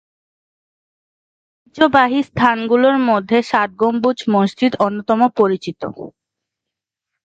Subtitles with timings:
[1.57, 5.81] ঐতিহ্যবাহী স্থানগুলোর মধ্যে ষাট গম্বুজ মসজিদ অন্যতম পরিচিত।